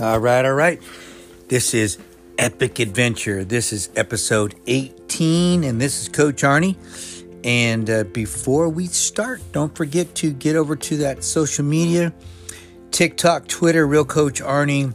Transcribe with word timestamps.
All 0.00 0.18
right, 0.18 0.44
all 0.44 0.54
right. 0.54 0.82
This 1.46 1.72
is 1.72 1.98
Epic 2.36 2.80
Adventure. 2.80 3.44
This 3.44 3.72
is 3.72 3.90
episode 3.94 4.56
18, 4.66 5.62
and 5.62 5.80
this 5.80 6.02
is 6.02 6.08
Coach 6.08 6.42
Arnie. 6.42 6.74
And 7.44 7.88
uh, 7.88 8.02
before 8.02 8.68
we 8.68 8.88
start, 8.88 9.40
don't 9.52 9.72
forget 9.76 10.12
to 10.16 10.32
get 10.32 10.56
over 10.56 10.74
to 10.74 10.96
that 10.96 11.22
social 11.22 11.64
media 11.64 12.12
TikTok, 12.90 13.46
Twitter, 13.46 13.86
Real 13.86 14.04
Coach 14.04 14.42
Arnie, 14.42 14.92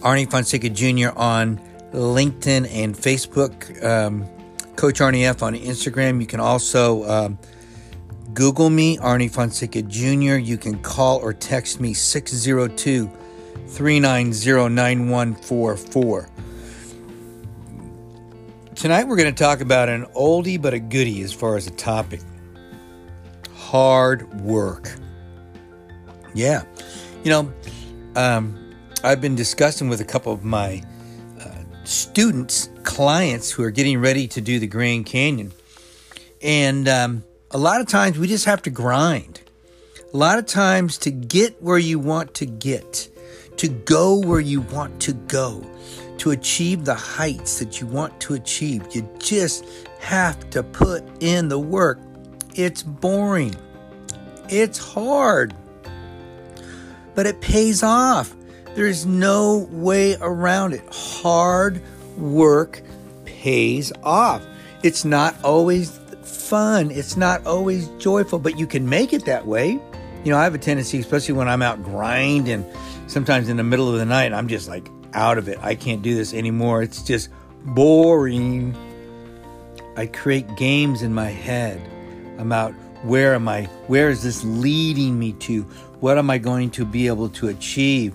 Arnie 0.00 0.28
Fonseca 0.28 0.68
Jr. 0.68 1.16
on 1.16 1.60
LinkedIn 1.92 2.68
and 2.72 2.96
Facebook, 2.96 3.84
um, 3.84 4.26
Coach 4.74 4.98
Arnie 4.98 5.22
F 5.22 5.44
on 5.44 5.54
Instagram. 5.54 6.20
You 6.20 6.26
can 6.26 6.40
also. 6.40 7.08
Um, 7.08 7.38
Google 8.38 8.70
me, 8.70 8.96
Arnie 8.98 9.28
Fonseca 9.28 9.82
Jr. 9.82 10.36
You 10.36 10.56
can 10.56 10.78
call 10.78 11.18
or 11.18 11.32
text 11.32 11.80
me 11.80 11.92
602 11.92 13.10
390 13.66 14.68
9144. 14.68 16.28
Tonight 18.76 19.08
we're 19.08 19.16
going 19.16 19.34
to 19.34 19.42
talk 19.42 19.60
about 19.60 19.88
an 19.88 20.06
oldie 20.14 20.62
but 20.62 20.72
a 20.72 20.78
goodie 20.78 21.22
as 21.22 21.32
far 21.32 21.56
as 21.56 21.66
a 21.66 21.72
topic 21.72 22.20
hard 23.56 24.32
work. 24.42 24.94
Yeah. 26.32 26.62
You 27.24 27.30
know, 27.30 27.52
um, 28.14 28.72
I've 29.02 29.20
been 29.20 29.34
discussing 29.34 29.88
with 29.88 30.00
a 30.00 30.04
couple 30.04 30.32
of 30.32 30.44
my 30.44 30.80
uh, 31.40 31.50
students, 31.82 32.70
clients 32.84 33.50
who 33.50 33.64
are 33.64 33.72
getting 33.72 34.00
ready 34.00 34.28
to 34.28 34.40
do 34.40 34.60
the 34.60 34.68
Grand 34.68 35.06
Canyon. 35.06 35.50
And 36.40 36.88
um, 36.88 37.24
a 37.50 37.58
lot 37.58 37.80
of 37.80 37.86
times 37.86 38.18
we 38.18 38.28
just 38.28 38.44
have 38.44 38.62
to 38.62 38.70
grind. 38.70 39.40
A 40.12 40.16
lot 40.16 40.38
of 40.38 40.46
times 40.46 40.98
to 40.98 41.10
get 41.10 41.62
where 41.62 41.78
you 41.78 41.98
want 41.98 42.34
to 42.34 42.46
get, 42.46 43.08
to 43.56 43.68
go 43.68 44.18
where 44.18 44.40
you 44.40 44.60
want 44.60 45.00
to 45.02 45.12
go, 45.12 45.64
to 46.18 46.30
achieve 46.30 46.84
the 46.84 46.94
heights 46.94 47.58
that 47.58 47.80
you 47.80 47.86
want 47.86 48.20
to 48.20 48.34
achieve, 48.34 48.86
you 48.94 49.08
just 49.18 49.64
have 50.00 50.50
to 50.50 50.62
put 50.62 51.04
in 51.20 51.48
the 51.48 51.58
work. 51.58 51.98
It's 52.54 52.82
boring. 52.82 53.54
It's 54.48 54.78
hard. 54.78 55.54
But 57.14 57.26
it 57.26 57.40
pays 57.40 57.82
off. 57.82 58.34
There's 58.74 59.06
no 59.06 59.68
way 59.70 60.16
around 60.20 60.74
it. 60.74 60.82
Hard 60.92 61.82
work 62.16 62.82
pays 63.24 63.92
off. 64.02 64.46
It's 64.82 65.04
not 65.04 65.34
always 65.42 65.98
fun. 66.28 66.90
It's 66.90 67.16
not 67.16 67.46
always 67.46 67.88
joyful, 67.98 68.38
but 68.38 68.58
you 68.58 68.66
can 68.66 68.88
make 68.88 69.12
it 69.12 69.24
that 69.24 69.46
way. 69.46 69.80
You 70.24 70.32
know, 70.32 70.38
I 70.38 70.44
have 70.44 70.54
a 70.54 70.58
tendency, 70.58 70.98
especially 70.98 71.34
when 71.34 71.48
I'm 71.48 71.62
out 71.62 71.82
grinding, 71.82 72.64
sometimes 73.06 73.48
in 73.48 73.56
the 73.56 73.64
middle 73.64 73.90
of 73.90 73.98
the 73.98 74.04
night, 74.04 74.32
I'm 74.32 74.48
just 74.48 74.68
like 74.68 74.88
out 75.14 75.38
of 75.38 75.48
it. 75.48 75.58
I 75.62 75.74
can't 75.74 76.02
do 76.02 76.14
this 76.14 76.34
anymore. 76.34 76.82
It's 76.82 77.02
just 77.02 77.30
boring. 77.64 78.76
I 79.96 80.06
create 80.06 80.56
games 80.56 81.02
in 81.02 81.14
my 81.14 81.30
head 81.30 81.80
about 82.38 82.72
where 83.02 83.34
am 83.34 83.48
I? 83.48 83.64
Where 83.86 84.10
is 84.10 84.22
this 84.22 84.44
leading 84.44 85.18
me 85.18 85.32
to? 85.34 85.62
What 86.00 86.18
am 86.18 86.30
I 86.30 86.38
going 86.38 86.70
to 86.72 86.84
be 86.84 87.06
able 87.06 87.28
to 87.30 87.48
achieve? 87.48 88.14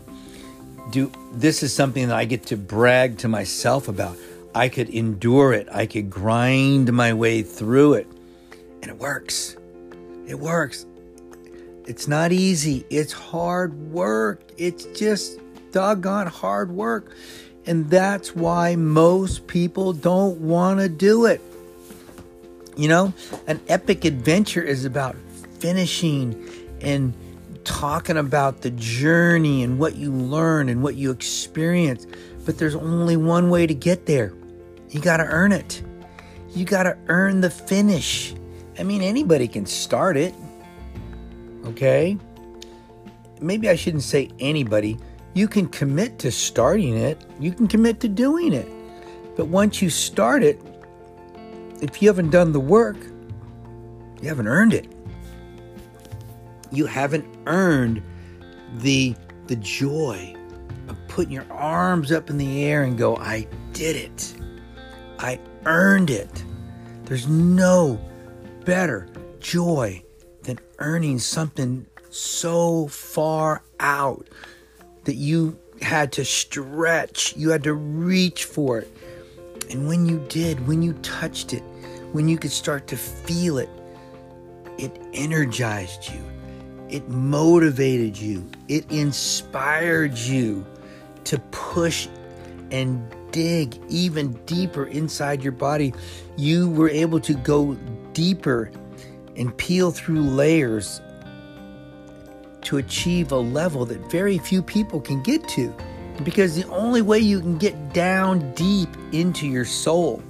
Do 0.91 1.11
this 1.33 1.63
is 1.63 1.73
something 1.73 2.07
that 2.07 2.15
I 2.15 2.25
get 2.25 2.45
to 2.47 2.57
brag 2.57 3.17
to 3.19 3.27
myself 3.27 3.87
about. 3.87 4.17
I 4.55 4.69
could 4.69 4.89
endure 4.89 5.51
it. 5.53 5.67
I 5.71 5.87
could 5.87 6.09
grind 6.09 6.93
my 6.93 7.13
way 7.13 7.41
through 7.41 7.93
it. 7.95 8.07
And 8.81 8.91
it 8.91 8.97
works. 8.99 9.57
It 10.27 10.39
works. 10.39 10.85
It's 11.85 12.07
not 12.07 12.31
easy. 12.31 12.85
It's 12.89 13.11
hard 13.11 13.73
work. 13.91 14.41
It's 14.57 14.85
just 14.97 15.39
doggone 15.71 16.27
hard 16.27 16.71
work. 16.71 17.15
And 17.65 17.89
that's 17.89 18.35
why 18.35 18.75
most 18.75 19.47
people 19.47 19.93
don't 19.93 20.39
want 20.41 20.79
to 20.81 20.89
do 20.89 21.25
it. 21.25 21.41
You 22.77 22.89
know, 22.89 23.13
an 23.47 23.59
epic 23.67 24.05
adventure 24.05 24.61
is 24.61 24.85
about 24.85 25.15
finishing 25.59 26.49
and 26.81 27.13
talking 27.63 28.17
about 28.17 28.61
the 28.61 28.71
journey 28.71 29.63
and 29.63 29.79
what 29.79 29.95
you 29.95 30.11
learn 30.11 30.69
and 30.69 30.83
what 30.83 30.95
you 30.95 31.09
experience. 31.09 32.05
But 32.45 32.57
there's 32.57 32.75
only 32.75 33.17
one 33.17 33.49
way 33.49 33.65
to 33.65 33.73
get 33.73 34.05
there 34.05 34.33
you 34.93 35.01
got 35.01 35.17
to 35.17 35.25
earn 35.25 35.51
it. 35.51 35.81
You 36.49 36.65
got 36.65 36.83
to 36.83 36.95
earn 37.07 37.41
the 37.41 37.49
finish. 37.49 38.35
I 38.77 38.83
mean, 38.83 39.01
anybody 39.01 39.47
can 39.47 39.65
start 39.65 40.15
it. 40.15 40.35
Okay? 41.65 42.17
Maybe 43.41 43.69
I 43.69 43.75
shouldn't 43.75 44.03
say 44.03 44.29
anybody. 44.39 44.99
You 45.33 45.47
can 45.47 45.67
commit 45.67 46.19
to 46.19 46.31
starting 46.31 46.95
it, 46.95 47.19
you 47.39 47.51
can 47.51 47.67
commit 47.67 47.99
to 48.01 48.07
doing 48.07 48.53
it. 48.53 48.67
But 49.35 49.47
once 49.47 49.81
you 49.81 49.89
start 49.89 50.43
it, 50.43 50.61
if 51.81 52.01
you 52.01 52.07
haven't 52.07 52.29
done 52.29 52.51
the 52.51 52.59
work, 52.59 52.97
you 54.21 54.29
haven't 54.29 54.47
earned 54.47 54.73
it. 54.73 54.93
You 56.71 56.85
haven't 56.85 57.25
earned 57.47 58.03
the 58.75 59.15
the 59.47 59.55
joy 59.57 60.35
of 60.87 60.97
putting 61.07 61.33
your 61.33 61.51
arms 61.51 62.11
up 62.11 62.29
in 62.29 62.37
the 62.37 62.63
air 62.63 62.83
and 62.83 62.97
go, 62.97 63.17
I 63.17 63.47
did 63.73 63.95
it. 63.95 64.35
I 65.19 65.39
earned 65.65 66.09
it. 66.09 66.43
There's 67.05 67.27
no 67.27 67.99
better 68.65 69.07
joy 69.39 70.03
than 70.43 70.59
earning 70.79 71.19
something 71.19 71.85
so 72.09 72.87
far 72.87 73.63
out 73.79 74.27
that 75.05 75.15
you 75.15 75.57
had 75.81 76.11
to 76.13 76.25
stretch, 76.25 77.35
you 77.35 77.49
had 77.49 77.63
to 77.63 77.73
reach 77.73 78.45
for 78.45 78.79
it. 78.79 78.97
And 79.69 79.87
when 79.87 80.05
you 80.05 80.23
did, 80.29 80.65
when 80.67 80.81
you 80.81 80.93
touched 81.01 81.53
it, 81.53 81.63
when 82.11 82.27
you 82.27 82.37
could 82.37 82.51
start 82.51 82.87
to 82.87 82.97
feel 82.97 83.57
it, 83.57 83.69
it 84.77 85.01
energized 85.13 86.11
you, 86.11 86.23
it 86.89 87.07
motivated 87.09 88.17
you, 88.17 88.47
it 88.67 88.89
inspired 88.91 90.17
you 90.17 90.65
to 91.25 91.39
push 91.51 92.07
and 92.71 93.13
dig 93.33 93.77
even 93.89 94.31
deeper 94.45 94.85
inside 94.85 95.43
your 95.43 95.51
body, 95.51 95.93
you 96.37 96.69
were 96.69 96.89
able 96.89 97.19
to 97.19 97.33
go 97.33 97.73
deeper 98.13 98.71
and 99.35 99.55
peel 99.57 99.91
through 99.91 100.21
layers 100.21 101.01
to 102.61 102.77
achieve 102.77 103.33
a 103.33 103.37
level 103.37 103.85
that 103.85 103.99
very 104.09 104.37
few 104.37 104.61
people 104.61 105.01
can 105.01 105.21
get 105.23 105.45
to. 105.49 105.75
Because 106.23 106.55
the 106.55 106.67
only 106.69 107.01
way 107.01 107.19
you 107.19 107.41
can 107.41 107.57
get 107.57 107.91
down 107.91 108.53
deep 108.53 108.89
into 109.11 109.47
your 109.47 109.65
soul 109.65 110.23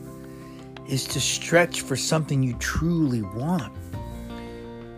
is 0.88 1.04
to 1.06 1.20
stretch 1.20 1.82
for 1.82 1.96
something 1.96 2.42
you 2.42 2.54
truly 2.54 3.22
want. 3.22 3.72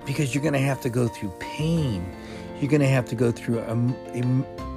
Because 0.05 0.33
you're 0.33 0.43
going 0.43 0.53
to 0.53 0.59
have 0.59 0.79
to 0.81 0.89
go 0.89 1.07
through 1.07 1.33
pain. 1.39 2.05
You're 2.61 2.69
going 2.69 2.81
to 2.81 2.87
have 2.87 3.05
to 3.05 3.15
go 3.15 3.31
through 3.31 3.63
um, 3.63 3.95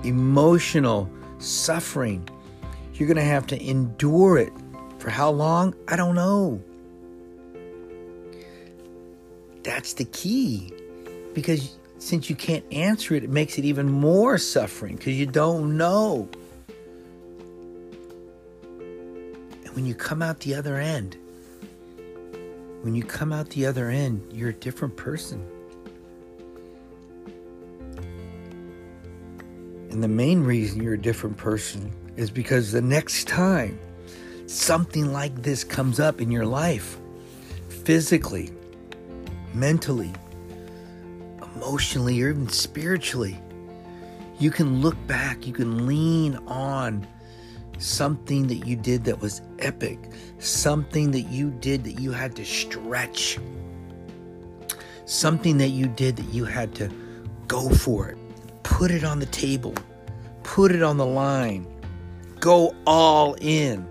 emotional 0.03 1.09
suffering 1.39 2.27
you're 2.99 3.07
going 3.07 3.17
to 3.17 3.23
have 3.23 3.47
to 3.49 3.63
endure 3.63 4.39
it. 4.39 4.53
For 4.99 5.11
how 5.11 5.31
long? 5.31 5.75
I 5.87 5.97
don't 5.97 6.15
know. 6.15 6.61
That's 9.63 9.93
the 9.93 10.05
key. 10.05 10.73
Because 11.35 11.77
since 11.99 12.29
you 12.29 12.37
can't 12.37 12.65
answer 12.73 13.15
it, 13.15 13.25
it 13.25 13.31
makes 13.31 13.59
it 13.59 13.65
even 13.65 13.89
more 13.89 14.39
suffering 14.39 14.97
because 14.97 15.15
you 15.15 15.27
don't 15.27 15.77
know. 15.77 16.29
And 19.65 19.75
when 19.75 19.87
you 19.87 19.95
come 19.95 20.23
out 20.23 20.41
the 20.41 20.55
other 20.55 20.77
end, 20.77 21.17
when 22.83 22.95
you 22.95 23.05
come 23.05 23.33
out 23.33 23.51
the 23.51 23.67
other 23.67 23.89
end, 23.89 24.29
you're 24.33 24.51
a 24.51 24.55
different 24.55 24.97
person. 24.97 25.45
And 29.91 30.03
the 30.03 30.09
main 30.09 30.43
reason 30.45 30.83
you're 30.83 30.95
a 30.95 31.01
different 31.01 31.37
person 31.37 31.93
is 32.17 32.31
because 32.31 32.73
the 32.73 32.83
next 32.83 33.27
time 33.27 33.79
something 34.47 35.13
like 35.13 35.43
this 35.43 35.65
comes 35.65 36.01
up 36.01 36.21
in 36.21 36.31
your 36.31 36.47
life, 36.47 36.99
physically, 37.85 38.51
mentally, 39.55 40.13
emotionally, 41.55 42.23
or 42.23 42.31
even 42.31 42.49
spiritually, 42.49 43.41
you 44.39 44.51
can 44.51 44.81
look 44.81 44.97
back, 45.07 45.47
you 45.47 45.53
can 45.53 45.87
lean 45.87 46.37
on 46.47 47.07
something 47.79 48.47
that 48.49 48.67
you 48.67 48.77
did 48.77 49.05
that 49.05 49.21
was 49.21 49.41
epic, 49.59 49.99
something 50.39 51.11
that 51.13 51.23
you 51.23 51.51
did 51.51 51.85
that 51.85 52.01
you 52.01 52.13
had 52.13 52.37
to 52.37 52.45
stretch, 52.45 53.39
something 55.07 55.59
that 55.59 55.69
you 55.69 55.87
did 55.87 56.17
that 56.17 56.33
you 56.33 56.45
had 56.45 56.75
to 56.75 56.91
go 57.47 57.69
for 57.71 58.09
it, 58.09 58.19
put 58.69 58.91
it 58.91 59.05
on 59.05 59.19
the 59.19 59.27
table, 59.27 59.75
put 60.43 60.73
it 60.73 60.83
on 60.83 60.97
the 60.97 61.07
line 61.07 61.67
go 62.41 62.73
all 62.87 63.35
in. 63.41 63.85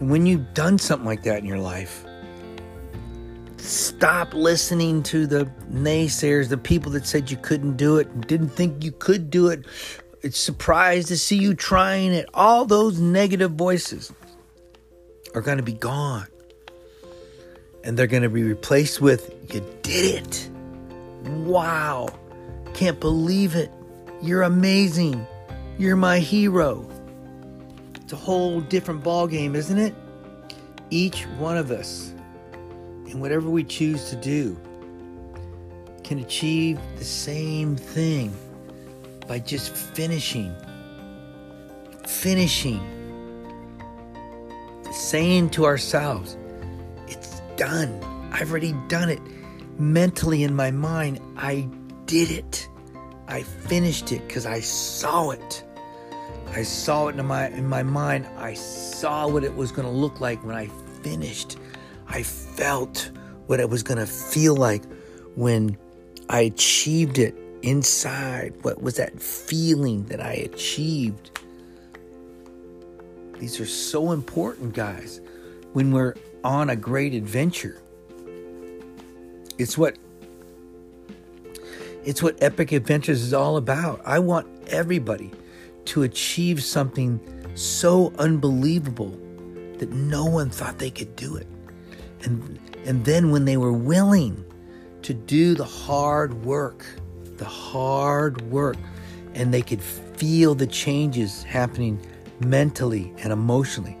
And 0.00 0.10
when 0.10 0.24
you've 0.24 0.54
done 0.54 0.78
something 0.78 1.04
like 1.04 1.22
that 1.24 1.38
in 1.38 1.44
your 1.44 1.58
life, 1.58 2.06
Stop 3.64 4.34
listening 4.34 5.02
to 5.04 5.26
the 5.26 5.46
naysayers, 5.72 6.50
the 6.50 6.58
people 6.58 6.92
that 6.92 7.06
said 7.06 7.30
you 7.30 7.38
couldn't 7.38 7.78
do 7.78 7.96
it, 7.96 8.28
didn't 8.28 8.50
think 8.50 8.84
you 8.84 8.92
could 8.92 9.30
do 9.30 9.48
it. 9.48 9.64
It's 10.20 10.38
surprised 10.38 11.08
to 11.08 11.16
see 11.16 11.38
you 11.38 11.54
trying 11.54 12.12
it. 12.12 12.28
All 12.34 12.66
those 12.66 13.00
negative 13.00 13.52
voices 13.52 14.12
are 15.34 15.40
going 15.40 15.56
to 15.56 15.62
be 15.62 15.72
gone. 15.72 16.26
And 17.84 17.98
they're 17.98 18.06
going 18.06 18.22
to 18.22 18.28
be 18.28 18.42
replaced 18.42 19.00
with, 19.00 19.34
You 19.50 19.64
did 19.80 20.26
it. 20.26 20.50
Wow. 21.46 22.10
Can't 22.74 23.00
believe 23.00 23.54
it. 23.54 23.70
You're 24.24 24.40
amazing. 24.40 25.26
You're 25.76 25.96
my 25.96 26.18
hero. 26.18 26.88
It's 27.96 28.14
a 28.14 28.16
whole 28.16 28.62
different 28.62 29.04
ball 29.04 29.26
game, 29.26 29.54
isn't 29.54 29.76
it? 29.76 29.94
Each 30.88 31.24
one 31.36 31.58
of 31.58 31.70
us 31.70 32.14
and 33.10 33.20
whatever 33.20 33.50
we 33.50 33.64
choose 33.64 34.08
to 34.08 34.16
do 34.16 34.58
can 36.04 36.20
achieve 36.20 36.78
the 36.96 37.04
same 37.04 37.76
thing 37.76 38.34
by 39.28 39.40
just 39.40 39.74
finishing. 39.74 40.56
Finishing. 42.06 42.80
Saying 44.90 45.50
to 45.50 45.66
ourselves, 45.66 46.38
it's 47.08 47.42
done. 47.56 48.02
I've 48.32 48.50
already 48.50 48.74
done 48.88 49.10
it. 49.10 49.20
Mentally 49.78 50.44
in 50.44 50.56
my 50.56 50.70
mind, 50.70 51.20
I 51.36 51.68
did 52.06 52.30
it. 52.30 52.70
I 53.34 53.42
finished 53.42 54.12
it 54.12 54.24
because 54.28 54.46
I 54.46 54.60
saw 54.60 55.30
it. 55.30 55.64
I 56.52 56.62
saw 56.62 57.08
it 57.08 57.18
in 57.18 57.26
my 57.26 57.48
in 57.48 57.66
my 57.68 57.82
mind. 57.82 58.28
I 58.38 58.54
saw 58.54 59.26
what 59.26 59.42
it 59.42 59.56
was 59.56 59.72
going 59.72 59.88
to 59.88 59.92
look 59.92 60.20
like 60.20 60.44
when 60.44 60.54
I 60.54 60.68
finished. 61.02 61.56
I 62.06 62.22
felt 62.22 63.10
what 63.48 63.58
it 63.58 63.68
was 63.68 63.82
going 63.82 63.98
to 63.98 64.06
feel 64.06 64.54
like 64.54 64.84
when 65.34 65.76
I 66.28 66.42
achieved 66.42 67.18
it 67.18 67.34
inside. 67.62 68.54
What 68.62 68.80
was 68.80 68.94
that 68.98 69.20
feeling 69.20 70.04
that 70.04 70.20
I 70.20 70.34
achieved? 70.34 71.36
These 73.40 73.58
are 73.58 73.66
so 73.66 74.12
important, 74.12 74.74
guys, 74.74 75.20
when 75.72 75.90
we're 75.90 76.14
on 76.44 76.70
a 76.70 76.76
great 76.76 77.14
adventure. 77.14 77.82
It's 79.58 79.76
what 79.76 79.98
it's 82.04 82.22
what 82.22 82.42
Epic 82.42 82.72
Adventures 82.72 83.22
is 83.22 83.32
all 83.32 83.56
about. 83.56 84.00
I 84.04 84.18
want 84.18 84.46
everybody 84.68 85.30
to 85.86 86.02
achieve 86.02 86.62
something 86.62 87.18
so 87.54 88.12
unbelievable 88.18 89.18
that 89.78 89.90
no 89.90 90.24
one 90.24 90.50
thought 90.50 90.78
they 90.78 90.90
could 90.90 91.16
do 91.16 91.36
it. 91.36 91.46
And, 92.22 92.58
and 92.84 93.04
then 93.04 93.30
when 93.30 93.44
they 93.44 93.56
were 93.56 93.72
willing 93.72 94.44
to 95.02 95.14
do 95.14 95.54
the 95.54 95.64
hard 95.64 96.44
work, 96.44 96.84
the 97.36 97.44
hard 97.44 98.40
work, 98.50 98.76
and 99.34 99.52
they 99.52 99.62
could 99.62 99.82
feel 99.82 100.54
the 100.54 100.66
changes 100.66 101.42
happening 101.42 101.98
mentally 102.40 103.12
and 103.18 103.32
emotionally, 103.32 103.96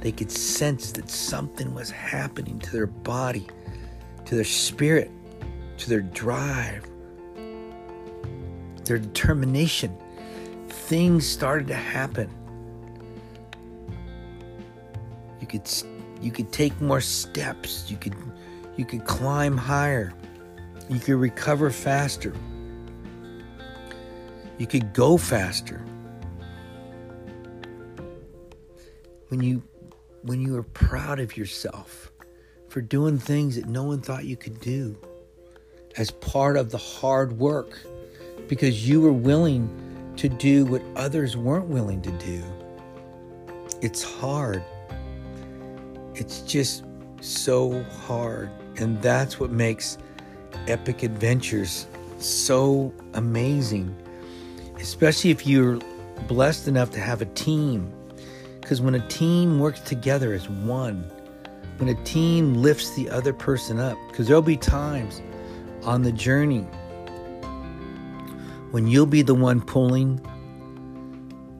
they 0.00 0.12
could 0.12 0.30
sense 0.30 0.92
that 0.92 1.10
something 1.10 1.74
was 1.74 1.90
happening 1.90 2.58
to 2.60 2.72
their 2.72 2.86
body, 2.86 3.46
to 4.24 4.34
their 4.34 4.44
spirit, 4.44 5.10
to 5.78 5.88
their 5.88 6.02
drive, 6.02 6.86
their 8.86 8.98
determination. 8.98 9.96
Things 10.68 11.26
started 11.26 11.66
to 11.68 11.74
happen. 11.74 12.30
You 15.40 15.46
could 15.46 15.70
you 16.20 16.30
could 16.30 16.52
take 16.52 16.78
more 16.80 17.00
steps. 17.00 17.90
You 17.90 17.96
could 17.96 18.14
you 18.76 18.84
could 18.84 19.04
climb 19.04 19.56
higher. 19.56 20.12
You 20.88 20.98
could 20.98 21.16
recover 21.16 21.70
faster. 21.70 22.34
You 24.58 24.66
could 24.66 24.92
go 24.92 25.16
faster. 25.16 25.84
When 29.28 29.42
you 29.42 29.62
when 30.22 30.40
you 30.40 30.56
are 30.56 30.62
proud 30.62 31.20
of 31.20 31.36
yourself 31.36 32.10
for 32.68 32.80
doing 32.80 33.18
things 33.18 33.56
that 33.56 33.66
no 33.66 33.84
one 33.84 34.00
thought 34.00 34.24
you 34.24 34.36
could 34.36 34.58
do 34.60 34.96
as 35.96 36.10
part 36.10 36.56
of 36.56 36.70
the 36.70 36.78
hard 36.78 37.38
work 37.38 37.78
because 38.48 38.88
you 38.88 39.00
were 39.00 39.12
willing 39.12 39.68
to 40.16 40.28
do 40.28 40.64
what 40.64 40.82
others 40.96 41.36
weren't 41.36 41.66
willing 41.66 42.00
to 42.02 42.10
do. 42.12 42.42
It's 43.80 44.02
hard. 44.02 44.62
It's 46.14 46.40
just 46.42 46.84
so 47.20 47.82
hard. 48.06 48.50
And 48.76 49.00
that's 49.02 49.40
what 49.40 49.50
makes 49.50 49.98
epic 50.66 51.02
adventures 51.02 51.86
so 52.18 52.92
amazing, 53.14 53.94
especially 54.80 55.30
if 55.30 55.46
you're 55.46 55.78
blessed 56.28 56.68
enough 56.68 56.90
to 56.92 57.00
have 57.00 57.20
a 57.20 57.26
team. 57.26 57.92
Because 58.60 58.80
when 58.80 58.94
a 58.94 59.08
team 59.08 59.58
works 59.58 59.80
together 59.80 60.32
as 60.32 60.48
one, 60.48 61.10
when 61.78 61.88
a 61.88 62.04
team 62.04 62.54
lifts 62.54 62.94
the 62.94 63.10
other 63.10 63.32
person 63.32 63.78
up, 63.78 63.98
because 64.08 64.26
there'll 64.26 64.42
be 64.42 64.56
times 64.56 65.20
on 65.82 66.02
the 66.02 66.12
journey 66.12 66.66
when 68.74 68.88
you'll 68.88 69.06
be 69.06 69.22
the 69.22 69.36
one 69.36 69.60
pulling, 69.60 70.20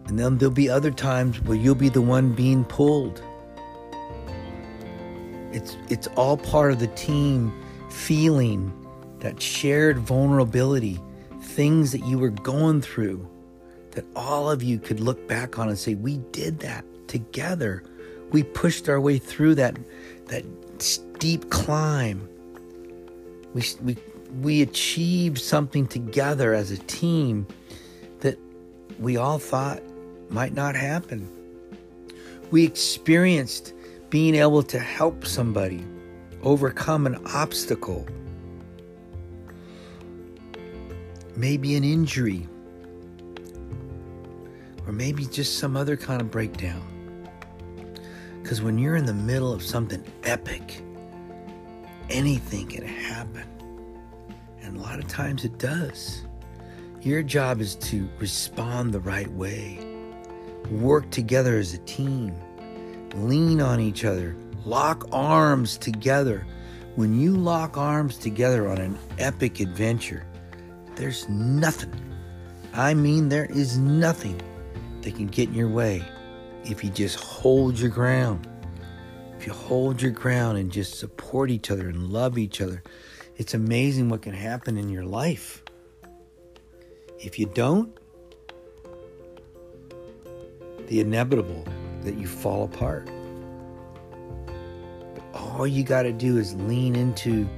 and 0.09 0.19
then 0.19 0.37
there'll 0.37 0.53
be 0.53 0.69
other 0.69 0.91
times 0.91 1.41
where 1.43 1.57
you'll 1.57 1.77
be 1.77 1.89
the 1.89 2.03
one 2.03 2.33
being 2.33 2.65
pulled. 2.65 3.23
It's 5.53 5.77
it's 5.89 6.09
all 6.17 6.37
part 6.37 6.73
of 6.73 6.81
the 6.81 6.89
team 6.89 7.53
feeling 7.89 8.73
that 9.21 9.41
shared 9.41 9.97
vulnerability, 10.01 11.01
things 11.41 11.93
that 11.93 12.05
you 12.05 12.19
were 12.19 12.31
going 12.31 12.81
through 12.81 13.31
that 13.93 14.05
all 14.17 14.51
of 14.51 14.65
you 14.65 14.81
could 14.81 14.99
look 14.99 15.29
back 15.29 15.57
on 15.57 15.69
and 15.69 15.79
say 15.79 15.95
we 15.95 16.17
did 16.33 16.59
that 16.59 16.85
together. 17.07 17.85
We 18.33 18.43
pushed 18.43 18.89
our 18.89 19.01
way 19.01 19.19
through 19.19 19.55
that 19.55 19.79
that 20.27 20.45
steep 20.83 21.49
climb. 21.51 22.29
We 23.55 23.63
we 23.85 23.97
we 24.41 24.63
achieved 24.63 25.39
something 25.39 25.87
together 25.87 26.55
as 26.55 26.71
a 26.71 26.79
team 26.79 27.47
that 28.21 28.39
we 28.99 29.17
all 29.17 29.39
thought 29.39 29.83
might 30.29 30.55
not 30.55 30.75
happen. 30.75 31.29
We 32.51 32.65
experienced 32.65 33.73
being 34.11 34.35
able 34.35 34.63
to 34.65 34.79
help 34.79 35.27
somebody 35.27 35.85
overcome 36.43 37.07
an 37.07 37.25
obstacle, 37.27 38.07
maybe 41.37 41.75
an 41.77 41.85
injury, 41.85 42.47
or 44.87 44.93
maybe 44.93 45.27
just 45.27 45.59
some 45.59 45.77
other 45.77 45.97
kind 45.97 46.21
of 46.21 46.31
breakdown. 46.31 46.83
Because 48.43 48.61
when 48.61 48.79
you're 48.79 48.97
in 48.97 49.07
the 49.07 49.15
middle 49.15 49.53
of 49.53 49.63
something 49.63 50.05
epic, 50.25 50.83
anything 52.11 52.67
can 52.67 52.85
happen. 52.85 53.54
And 54.75 54.83
a 54.83 54.87
lot 54.89 54.99
of 54.99 55.07
times 55.07 55.45
it 55.45 55.57
does. 55.59 56.25
Your 57.01 57.23
job 57.23 57.61
is 57.61 57.77
to 57.77 58.09
respond 58.19 58.93
the 58.93 58.99
right 58.99 59.31
way, 59.31 59.79
work 60.69 61.09
together 61.11 61.59
as 61.59 61.75
a 61.75 61.79
team 61.79 62.35
lean 63.15 63.61
on 63.61 63.79
each 63.79 64.05
other, 64.05 64.35
lock 64.65 65.07
arms 65.13 65.79
together. 65.79 66.45
When 66.97 67.21
you 67.21 67.37
lock 67.37 67.77
arms 67.77 68.17
together 68.17 68.69
on 68.69 68.79
an 68.79 68.99
epic 69.21 69.61
adventure, 69.61 70.27
there's 70.97 71.29
nothing, 71.29 71.95
I 72.73 72.95
mean, 72.95 73.29
there 73.29 73.45
is 73.45 73.79
nothing 73.79 74.41
that 75.03 75.15
can 75.15 75.29
get 75.29 75.51
in 75.51 75.55
your 75.55 75.69
way 75.69 76.03
if 76.65 76.83
you 76.83 76.91
just 76.91 77.21
hold 77.21 77.79
your 77.79 77.91
ground. 77.91 78.49
If 79.39 79.47
you 79.47 79.53
hold 79.53 80.03
your 80.03 80.11
ground 80.11 80.59
and 80.59 80.73
just 80.73 80.99
support 80.99 81.53
each 81.53 81.71
other 81.71 81.89
and 81.89 82.09
love 82.09 82.39
each 82.39 82.61
other, 82.61 82.83
it's 83.37 83.55
amazing 83.55 84.09
what 84.09 84.23
can 84.23 84.35
happen 84.35 84.77
in 84.77 84.89
your 84.89 85.05
life. 85.05 85.63
If 87.19 87.39
you 87.39 87.47
don't, 87.47 87.97
the 90.87 91.01
inevitable 91.01 91.65
that 92.03 92.17
you 92.17 92.27
fall 92.27 92.65
apart. 92.65 93.09
But 95.15 95.41
all 95.41 95.67
you 95.67 95.83
got 95.83 96.03
to 96.03 96.13
do 96.13 96.39
is 96.39 96.55
lean 96.55 96.95
into 96.95 97.49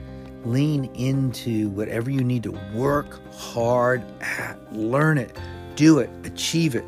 lean 0.45 0.85
into 0.95 1.71
whatever 1.71 2.09
you 2.09 2.23
need 2.23 2.45
to 2.45 2.52
work 2.73 3.21
hard 3.35 4.02
at. 4.23 4.56
Learn 4.73 5.18
it, 5.18 5.37
do 5.75 5.99
it, 5.99 6.09
achieve 6.25 6.76
it. 6.76 6.85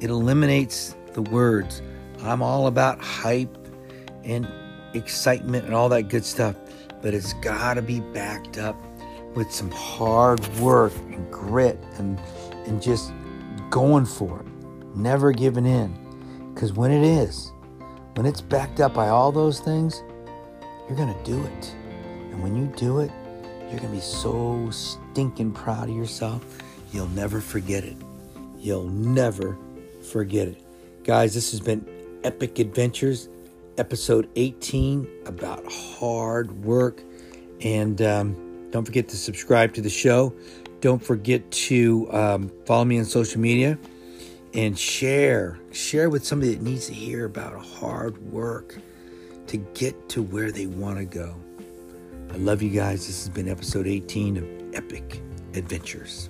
It 0.00 0.10
eliminates 0.10 0.94
the 1.14 1.22
words. 1.22 1.82
I'm 2.22 2.42
all 2.42 2.66
about 2.66 3.00
hype 3.00 3.56
and 4.22 4.46
excitement 4.94 5.64
and 5.64 5.74
all 5.74 5.88
that 5.88 6.08
good 6.08 6.24
stuff, 6.24 6.56
but 7.02 7.14
it's 7.14 7.32
got 7.34 7.74
to 7.74 7.82
be 7.82 8.00
backed 8.00 8.58
up 8.58 8.76
with 9.34 9.52
some 9.52 9.70
hard 9.70 10.44
work 10.58 10.92
and 11.10 11.30
grit 11.30 11.78
and 11.98 12.18
and 12.66 12.82
just 12.82 13.12
going 13.70 14.04
for 14.04 14.40
it 14.40 14.46
never 14.98 15.32
giving 15.32 15.66
in. 15.66 15.96
Because 16.52 16.72
when 16.72 16.90
it 16.90 17.02
is, 17.02 17.52
when 18.14 18.26
it's 18.26 18.40
backed 18.40 18.80
up 18.80 18.94
by 18.94 19.08
all 19.08 19.32
those 19.32 19.60
things, 19.60 20.02
you're 20.86 20.96
going 20.96 21.14
to 21.14 21.24
do 21.24 21.42
it. 21.44 21.74
And 22.30 22.42
when 22.42 22.56
you 22.56 22.66
do 22.76 23.00
it, 23.00 23.10
you're 23.70 23.78
going 23.78 23.90
to 23.90 23.96
be 23.96 24.00
so 24.00 24.68
stinking 24.70 25.52
proud 25.52 25.88
of 25.88 25.96
yourself, 25.96 26.44
you'll 26.92 27.08
never 27.08 27.40
forget 27.40 27.84
it. 27.84 27.96
You'll 28.58 28.88
never 28.88 29.56
forget 30.10 30.48
it. 30.48 31.04
Guys, 31.04 31.34
this 31.34 31.50
has 31.52 31.60
been 31.60 31.86
Epic 32.24 32.58
Adventures, 32.58 33.28
episode 33.78 34.28
18 34.36 35.08
about 35.26 35.64
hard 35.72 36.64
work. 36.64 37.02
And 37.60 38.00
um, 38.02 38.70
don't 38.70 38.84
forget 38.84 39.08
to 39.08 39.16
subscribe 39.16 39.74
to 39.74 39.80
the 39.80 39.90
show. 39.90 40.34
Don't 40.80 41.02
forget 41.02 41.50
to 41.50 42.12
um, 42.12 42.52
follow 42.66 42.84
me 42.84 42.98
on 42.98 43.04
social 43.04 43.40
media 43.40 43.78
and 44.54 44.78
share. 44.78 45.58
Share 45.72 46.10
with 46.10 46.24
somebody 46.24 46.54
that 46.54 46.62
needs 46.62 46.86
to 46.86 46.94
hear 46.94 47.24
about 47.24 47.54
hard 47.64 48.18
work 48.32 48.78
to 49.48 49.56
get 49.56 50.08
to 50.10 50.22
where 50.22 50.52
they 50.52 50.66
want 50.66 50.98
to 50.98 51.04
go. 51.04 51.34
I 52.30 52.36
love 52.36 52.62
you 52.62 52.70
guys. 52.70 53.06
This 53.06 53.24
has 53.24 53.28
been 53.30 53.48
episode 53.48 53.86
18 53.86 54.36
of 54.36 54.74
Epic 54.74 55.22
Adventures. 55.54 56.28